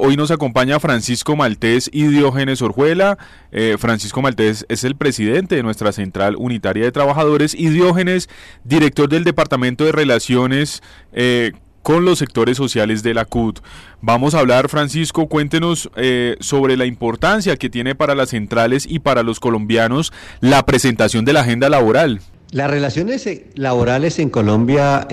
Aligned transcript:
Hoy 0.00 0.16
nos 0.16 0.30
acompaña 0.30 0.80
Francisco 0.80 1.36
Maltés 1.36 1.88
y 1.92 2.06
Diógenes 2.06 2.62
Orjuela. 2.62 3.18
Eh, 3.52 3.76
Francisco 3.78 4.22
Maltés 4.22 4.66
es 4.68 4.82
el 4.84 4.96
presidente 4.96 5.56
de 5.56 5.62
nuestra 5.62 5.92
Central 5.92 6.36
Unitaria 6.36 6.84
de 6.84 6.92
Trabajadores 6.92 7.54
y 7.54 7.68
Diógenes, 7.68 8.28
director 8.64 9.08
del 9.08 9.24
Departamento 9.24 9.84
de 9.84 9.92
Relaciones 9.92 10.82
eh, 11.12 11.52
con 11.82 12.04
los 12.04 12.18
sectores 12.18 12.56
sociales 12.56 13.02
de 13.02 13.14
la 13.14 13.24
CUT. 13.24 13.60
Vamos 14.00 14.34
a 14.34 14.40
hablar, 14.40 14.68
Francisco, 14.68 15.28
cuéntenos 15.28 15.90
eh, 15.96 16.36
sobre 16.40 16.76
la 16.76 16.86
importancia 16.86 17.56
que 17.56 17.70
tiene 17.70 17.94
para 17.94 18.14
las 18.14 18.30
centrales 18.30 18.86
y 18.88 18.98
para 18.98 19.22
los 19.22 19.38
colombianos 19.38 20.12
la 20.40 20.64
presentación 20.66 21.24
de 21.24 21.34
la 21.34 21.40
agenda 21.40 21.68
laboral. 21.68 22.20
Las 22.50 22.70
relaciones 22.70 23.28
laborales 23.54 24.18
en 24.18 24.30
Colombia 24.30 25.06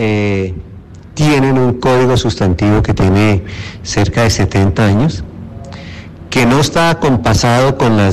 tienen 1.13 1.57
un 1.57 1.73
código 1.79 2.17
sustantivo 2.17 2.81
que 2.81 2.93
tiene 2.93 3.43
cerca 3.83 4.23
de 4.23 4.29
70 4.29 4.85
años, 4.85 5.23
que 6.29 6.45
no 6.45 6.59
está 6.59 6.99
compasado 6.99 7.77
con 7.77 7.97
la 7.97 8.11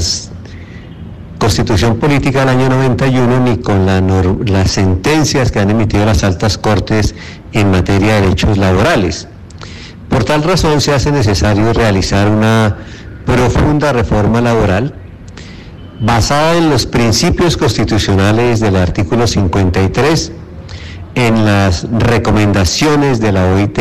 constitución 1.39 1.99
política 1.99 2.41
del 2.41 2.49
año 2.49 2.69
91 2.69 3.41
ni 3.41 3.59
con 3.59 3.87
las 4.47 4.71
sentencias 4.71 5.53
que 5.53 5.61
han 5.61 5.71
emitido 5.71 6.05
las 6.05 6.25
altas 6.25 6.59
cortes 6.59 7.15
en 7.53 7.71
materia 7.71 8.15
de 8.15 8.23
derechos 8.23 8.59
laborales. 8.59 9.29
Por 10.09 10.25
tal 10.25 10.43
razón 10.43 10.81
se 10.81 10.93
hace 10.93 11.13
necesario 11.13 11.73
realizar 11.73 12.29
una 12.29 12.77
profunda 13.25 13.93
reforma 13.93 14.41
laboral 14.41 14.95
basada 16.01 16.57
en 16.57 16.71
los 16.71 16.87
principios 16.87 17.57
constitucionales 17.57 18.61
del 18.61 18.77
artículo 18.77 19.27
53 19.27 20.33
en 21.19 21.45
las 21.45 21.85
recomendaciones 21.91 23.19
de 23.19 23.33
la 23.33 23.45
OIT 23.53 23.79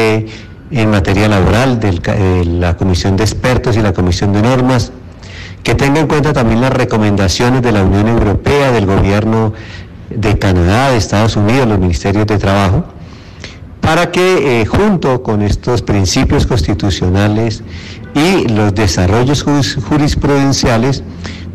en 0.71 0.89
materia 0.89 1.27
laboral, 1.27 1.79
de 1.79 2.45
la 2.45 2.75
Comisión 2.75 3.15
de 3.15 3.23
Expertos 3.23 3.77
y 3.77 3.81
la 3.81 3.93
Comisión 3.93 4.33
de 4.33 4.41
Normas, 4.41 4.91
que 5.61 5.75
tenga 5.75 5.99
en 5.99 6.07
cuenta 6.07 6.33
también 6.33 6.61
las 6.61 6.73
recomendaciones 6.73 7.61
de 7.61 7.71
la 7.71 7.83
Unión 7.83 8.07
Europea, 8.07 8.71
del 8.71 8.87
gobierno 8.87 9.53
de 10.09 10.39
Canadá, 10.39 10.89
de 10.89 10.97
Estados 10.97 11.35
Unidos, 11.35 11.67
los 11.67 11.77
ministerios 11.77 12.25
de 12.25 12.39
Trabajo, 12.39 12.85
para 13.81 14.11
que 14.11 14.61
eh, 14.61 14.65
junto 14.65 15.21
con 15.21 15.43
estos 15.43 15.83
principios 15.83 16.47
constitucionales 16.47 17.61
y 18.15 18.47
los 18.47 18.73
desarrollos 18.73 19.43
jurisprudenciales 19.43 21.03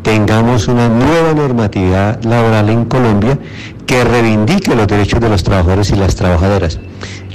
tengamos 0.01 0.67
una 0.67 0.87
nueva 0.87 1.33
normatividad 1.33 2.23
laboral 2.23 2.69
en 2.69 2.85
Colombia 2.85 3.37
que 3.85 4.03
reivindique 4.03 4.75
los 4.75 4.87
derechos 4.87 5.19
de 5.19 5.29
los 5.29 5.43
trabajadores 5.43 5.91
y 5.91 5.95
las 5.95 6.15
trabajadoras. 6.15 6.79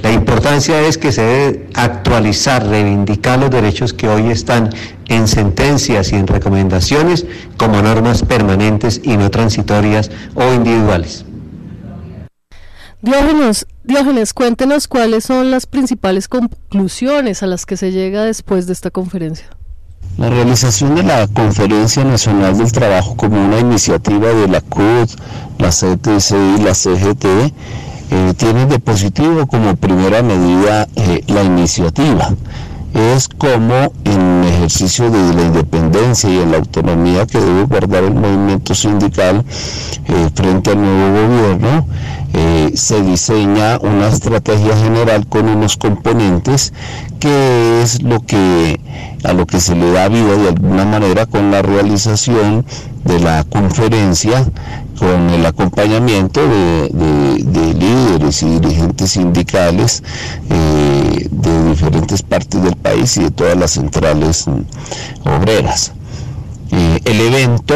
La 0.01 0.11
importancia 0.11 0.81
es 0.81 0.97
que 0.97 1.11
se 1.11 1.21
debe 1.21 1.69
actualizar, 1.73 2.65
reivindicar 2.65 3.39
los 3.39 3.49
derechos 3.49 3.93
que 3.93 4.07
hoy 4.07 4.31
están 4.31 4.69
en 5.07 5.27
sentencias 5.27 6.11
y 6.11 6.15
en 6.15 6.27
recomendaciones 6.27 7.25
como 7.57 7.81
normas 7.81 8.23
permanentes 8.23 9.01
y 9.03 9.17
no 9.17 9.29
transitorias 9.29 10.09
o 10.35 10.53
individuales. 10.53 11.25
Diógenes, 13.01 13.65
Diógenes, 13.89 14.33
cuéntenos 14.33 14.87
cuáles 14.87 15.23
son 15.23 15.49
las 15.49 15.65
principales 15.65 16.27
conclusiones 16.27 17.41
a 17.41 17.47
las 17.47 17.65
que 17.65 17.75
se 17.75 17.91
llega 17.91 18.23
después 18.23 18.67
de 18.67 18.73
esta 18.73 18.91
conferencia. 18.91 19.47
La 20.17 20.29
realización 20.29 20.95
de 20.95 21.03
la 21.03 21.27
Conferencia 21.27 22.03
Nacional 22.03 22.57
del 22.57 22.71
Trabajo 22.71 23.15
como 23.15 23.43
una 23.43 23.59
iniciativa 23.59 24.27
de 24.29 24.47
la 24.47 24.61
CUT, 24.61 25.09
la 25.57 25.69
CTC 25.69 26.57
y 26.57 26.61
la 26.61 26.73
CGT 26.73 27.25
eh, 28.11 28.33
tiene 28.35 28.65
de 28.65 28.79
positivo 28.79 29.47
como 29.47 29.75
primera 29.75 30.21
medida 30.21 30.87
eh, 30.95 31.23
la 31.27 31.43
iniciativa. 31.43 32.33
Es 32.93 33.27
como 33.27 33.93
en 34.03 34.43
ejercicio 34.43 35.09
de 35.09 35.33
la 35.33 35.41
independencia 35.43 36.29
y 36.29 36.37
en 36.37 36.51
la 36.51 36.57
autonomía 36.57 37.25
que 37.25 37.39
debe 37.39 37.63
guardar 37.63 38.03
el 38.03 38.13
movimiento 38.13 38.73
sindical 38.73 39.43
eh, 40.07 40.29
frente 40.33 40.71
al 40.71 40.81
nuevo 40.81 41.27
gobierno, 41.27 41.85
se 42.79 43.01
diseña 43.01 43.77
una 43.81 44.07
estrategia 44.07 44.75
general 44.77 45.27
con 45.27 45.47
unos 45.47 45.77
componentes 45.77 46.73
que 47.19 47.81
es 47.81 48.01
lo 48.01 48.21
que 48.21 48.79
a 49.23 49.33
lo 49.33 49.45
que 49.45 49.59
se 49.59 49.75
le 49.75 49.91
da 49.91 50.07
vida 50.07 50.35
de 50.37 50.49
alguna 50.49 50.85
manera 50.85 51.25
con 51.25 51.51
la 51.51 51.61
realización 51.61 52.65
de 53.05 53.19
la 53.19 53.43
conferencia, 53.43 54.45
con 54.97 55.29
el 55.29 55.45
acompañamiento 55.45 56.41
de, 56.41 57.73
líderes 57.79 58.43
y 58.43 58.59
dirigentes 58.59 59.11
sindicales 59.11 60.03
eh, 60.49 61.27
de 61.31 61.69
diferentes 61.69 62.21
partes 62.21 62.61
del 62.61 62.75
país 62.75 63.15
y 63.17 63.23
de 63.23 63.31
todas 63.31 63.57
las 63.57 63.71
centrales 63.71 64.45
obreras. 65.23 65.93
Eh, 66.71 66.99
el 67.05 67.21
evento, 67.21 67.75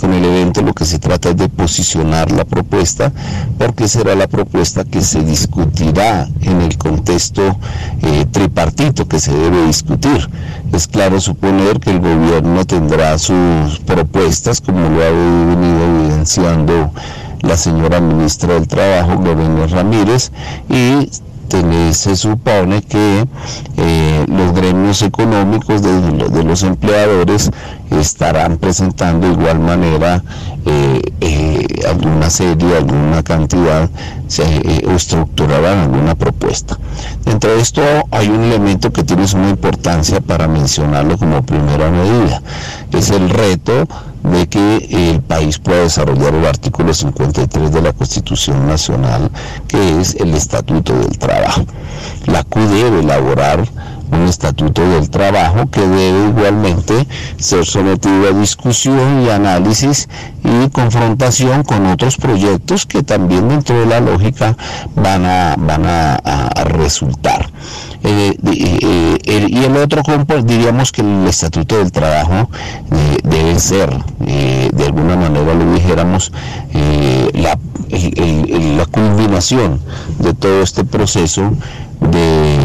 con 0.00 0.12
el 0.12 0.24
evento 0.24 0.62
lo 0.62 0.72
que 0.72 0.84
se 0.84 0.98
trata 0.98 1.30
es 1.30 1.36
de 1.36 1.48
posicionar 1.48 2.30
la 2.30 2.44
propuesta, 2.44 3.12
porque 3.58 3.88
será 3.88 4.14
la 4.14 4.28
propuesta 4.28 4.84
que 4.84 5.00
se 5.00 5.22
discutirá 5.22 6.28
en 6.42 6.60
el 6.60 6.78
contexto 6.78 7.58
eh, 8.02 8.26
tripartito 8.30 9.08
que 9.08 9.18
se 9.18 9.32
debe 9.32 9.66
discutir. 9.66 10.28
Es 10.72 10.86
claro 10.86 11.20
suponer 11.20 11.80
que 11.80 11.90
el 11.90 12.00
gobierno 12.00 12.64
tendrá 12.64 13.18
sus 13.18 13.80
propuestas, 13.84 14.60
como 14.60 14.80
lo 14.80 15.02
ha 15.02 15.10
venido 15.10 15.84
evidenciando 15.84 16.92
la 17.40 17.56
señora 17.56 18.00
ministra 18.00 18.54
del 18.54 18.66
Trabajo, 18.68 19.20
Lorena 19.22 19.66
Ramírez, 19.66 20.32
y 20.68 21.10
se 21.92 22.16
supone 22.16 22.82
que 22.82 23.26
eh, 23.76 24.24
los 24.28 24.52
gremios 24.52 25.02
económicos 25.02 25.82
de, 25.82 26.44
los 26.44 26.62
empleadores 26.62 27.50
estarán 27.90 28.58
presentando 28.58 29.26
de 29.26 29.32
igual 29.32 29.60
manera 29.60 30.22
eh, 30.66 31.00
eh, 31.20 31.66
alguna 31.88 32.30
serie, 32.30 32.76
alguna 32.76 33.22
cantidad 33.22 33.88
o 34.86 34.90
estructurarán 34.90 35.78
alguna 35.78 36.14
propuesta. 36.14 36.78
Dentro 37.24 37.54
de 37.54 37.60
esto 37.60 37.82
hay 38.10 38.28
un 38.28 38.42
elemento 38.42 38.92
que 38.92 39.04
tiene 39.04 39.24
una 39.34 39.50
importancia 39.50 40.20
para 40.20 40.48
mencionarlo 40.48 41.16
como 41.18 41.44
primera 41.44 41.90
medida, 41.90 42.42
es 42.92 43.10
el 43.10 43.30
reto 43.30 43.86
de 44.24 44.46
que 44.48 45.12
el 45.12 45.20
país 45.20 45.58
pueda 45.58 45.82
desarrollar 45.82 46.34
el 46.34 46.46
artículo 46.46 46.94
53 46.94 47.72
de 47.72 47.82
la 47.82 47.92
Constitución 47.92 48.66
Nacional, 48.66 49.30
que 49.68 50.00
es 50.00 50.14
el 50.14 50.34
Estatuto 50.34 50.98
del 50.98 51.18
Trabajo. 51.18 51.64
La 52.26 52.42
CU 52.42 52.60
debe 52.60 53.00
elaborar 53.00 53.64
un 54.14 54.28
estatuto 54.28 54.82
del 54.88 55.10
trabajo 55.10 55.68
que 55.70 55.80
debe 55.80 56.28
igualmente 56.28 57.06
ser 57.38 57.64
sometido 57.66 58.28
a 58.28 58.38
discusión 58.38 59.22
y 59.24 59.30
análisis 59.30 60.08
y 60.42 60.68
confrontación 60.70 61.64
con 61.64 61.86
otros 61.86 62.16
proyectos 62.16 62.86
que 62.86 63.02
también 63.02 63.48
dentro 63.48 63.78
de 63.80 63.86
la 63.86 64.00
lógica 64.00 64.56
van 64.94 65.24
a, 65.24 65.56
van 65.58 65.86
a, 65.86 66.20
resultar. 66.64 67.50
Eh, 68.02 68.36
eh, 68.44 69.46
y 69.48 69.64
el 69.64 69.76
otro 69.76 70.02
diríamos 70.44 70.92
que 70.92 71.02
el 71.02 71.26
estatuto 71.26 71.78
del 71.78 71.92
trabajo 71.92 72.48
eh, 72.90 73.18
debe 73.22 73.58
ser, 73.58 73.90
de 74.18 74.84
alguna 74.84 75.16
manera 75.16 75.54
lo 75.54 75.72
dijéramos, 75.74 76.32
la, 77.34 77.58
la 77.90 78.86
culminación 78.86 79.80
de 80.18 80.34
todo 80.34 80.62
este 80.62 80.84
proceso 80.84 81.52
de, 82.00 82.63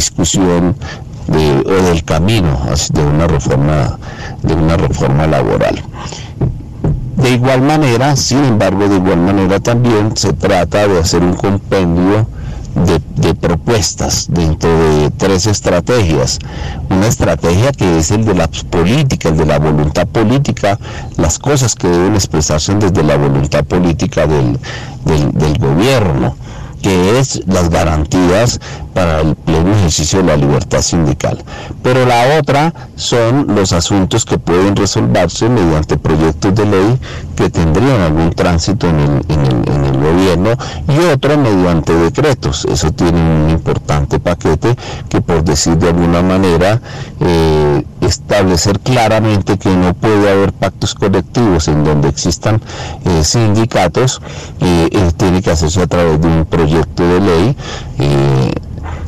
discusión 0.00 0.74
o 1.28 1.82
del 1.88 2.02
camino 2.04 2.58
de 2.92 3.02
una 3.04 3.26
reforma 3.26 3.98
de 4.42 4.54
una 4.54 4.76
reforma 4.76 5.26
laboral. 5.26 5.76
De 7.16 7.30
igual 7.30 7.60
manera, 7.60 8.16
sin 8.16 8.42
embargo, 8.44 8.88
de 8.88 8.96
igual 8.96 9.18
manera 9.18 9.60
también 9.60 10.16
se 10.16 10.32
trata 10.32 10.88
de 10.88 10.98
hacer 10.98 11.22
un 11.22 11.34
compendio 11.34 12.26
de, 12.86 12.98
de, 13.16 13.34
propuestas 13.34 14.28
dentro 14.30 14.70
de 14.70 15.10
tres 15.10 15.46
estrategias. 15.46 16.38
Una 16.88 17.06
estrategia 17.08 17.72
que 17.72 17.98
es 17.98 18.10
el 18.10 18.24
de 18.24 18.34
las 18.34 18.64
políticas, 18.64 19.36
de 19.36 19.44
la 19.44 19.58
voluntad 19.58 20.06
política, 20.06 20.78
las 21.18 21.38
cosas 21.38 21.74
que 21.74 21.88
deben 21.88 22.14
expresarse 22.14 22.74
desde 22.76 23.02
la 23.02 23.16
voluntad 23.18 23.64
política 23.64 24.26
del, 24.26 24.58
del, 25.04 25.32
del 25.32 25.58
gobierno 25.58 26.36
que 26.82 27.18
es 27.18 27.42
las 27.46 27.68
garantías 27.70 28.60
para 28.94 29.20
el 29.20 29.34
pleno 29.36 29.72
ejercicio 29.74 30.20
de 30.20 30.26
la 30.26 30.36
libertad 30.36 30.80
sindical. 30.80 31.42
Pero 31.82 32.06
la 32.06 32.38
otra 32.38 32.72
son 32.96 33.46
los 33.54 33.72
asuntos 33.72 34.24
que 34.24 34.38
pueden 34.38 34.76
resolverse 34.76 35.48
mediante 35.48 35.96
proyectos 35.96 36.54
de 36.54 36.66
ley 36.66 36.98
que 37.36 37.50
tendrían 37.50 38.00
algún 38.00 38.30
tránsito 38.32 38.88
en 38.88 38.98
el, 38.98 39.20
gobierno 40.00 40.50
y 40.88 40.98
otro 41.12 41.36
mediante 41.36 41.92
decretos. 41.92 42.64
Eso 42.64 42.90
tiene 42.90 43.20
un 43.20 43.50
importante 43.50 44.18
paquete 44.18 44.74
que 45.08 45.20
por 45.20 45.44
decir 45.44 45.76
de 45.76 45.88
alguna 45.88 46.22
manera 46.22 46.80
eh, 47.20 47.84
establecer 48.10 48.80
claramente 48.80 49.58
que 49.58 49.70
no 49.70 49.94
puede 49.94 50.30
haber 50.30 50.52
pactos 50.52 50.94
colectivos 50.94 51.68
en 51.68 51.84
donde 51.84 52.08
existan 52.08 52.60
eh, 53.04 53.24
sindicatos, 53.24 54.20
eh, 54.60 55.10
tiene 55.16 55.40
que 55.42 55.50
hacerse 55.50 55.82
a 55.82 55.86
través 55.86 56.20
de 56.20 56.28
un 56.28 56.44
proyecto 56.44 57.02
de 57.02 57.20
ley 57.20 57.56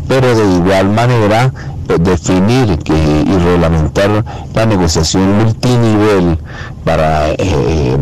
pero 0.08 0.34
de 0.34 0.56
igual 0.56 0.90
manera 0.90 1.52
definir 2.00 2.78
que, 2.78 2.94
y 2.94 3.38
reglamentar 3.38 4.24
la 4.54 4.66
negociación 4.66 5.44
multinivel 5.44 6.38
para 6.84 7.30
eh, 7.30 7.96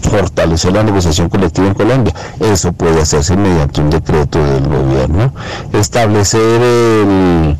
fortalecer 0.00 0.72
la 0.72 0.82
negociación 0.82 1.28
colectiva 1.28 1.66
en 1.66 1.74
Colombia. 1.74 2.14
Eso 2.40 2.72
puede 2.72 3.00
hacerse 3.00 3.36
mediante 3.36 3.80
un 3.80 3.90
decreto 3.90 4.42
del 4.42 4.66
gobierno. 4.66 5.32
Establecer 5.72 6.60
un, 6.60 7.58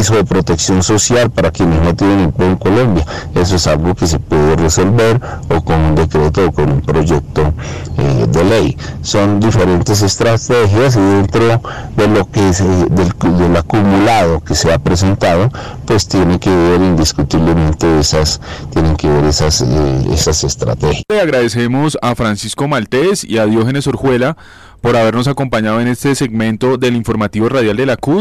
piso 0.00 0.14
de 0.14 0.24
protección 0.24 0.82
social 0.82 1.30
para 1.30 1.50
quienes 1.50 1.82
no 1.82 1.94
tienen 1.94 2.20
empleo 2.20 2.48
en 2.48 2.56
Colombia. 2.56 3.04
Eso 3.34 3.56
es 3.56 3.66
algo 3.66 3.94
que 3.94 4.06
se 4.06 4.18
puede 4.18 4.56
resolver 4.56 5.20
o 5.50 5.62
con 5.62 5.78
un 5.78 5.94
decreto 5.94 6.46
o 6.46 6.52
con 6.52 6.72
un 6.72 6.80
proyecto 6.80 7.52
eh, 7.98 8.26
de 8.26 8.44
ley. 8.44 8.78
Son 9.02 9.40
diferentes 9.40 10.00
estrategias 10.00 10.96
y 10.96 11.00
dentro 11.00 11.60
de 11.98 12.08
lo 12.08 12.30
que 12.30 12.48
es, 12.48 12.64
del, 12.64 13.12
del 13.36 13.56
acumulado 13.58 14.40
que 14.40 14.54
se 14.54 14.72
ha 14.72 14.78
presentado, 14.78 15.50
pues 15.84 16.08
tiene 16.08 16.40
que 16.40 16.48
ver 16.48 16.80
indiscutiblemente 16.80 17.98
esas, 17.98 18.40
tienen 18.72 18.96
que 18.96 19.06
ver 19.06 19.24
esas, 19.24 19.60
eh, 19.60 20.04
esas 20.14 20.44
estrategias. 20.44 21.02
Le 21.10 21.20
agradecemos 21.20 21.98
a 22.00 22.14
Francisco 22.14 22.66
Maltés 22.68 23.22
y 23.22 23.36
a 23.36 23.44
Diógenes 23.44 23.86
Orjuela 23.86 24.38
por 24.80 24.96
habernos 24.96 25.28
acompañado 25.28 25.80
en 25.80 25.88
este 25.88 26.14
segmento 26.14 26.78
del 26.78 26.96
informativo 26.96 27.48
radial 27.48 27.76
de 27.76 27.86
la 27.86 27.96
CUT. 27.96 28.18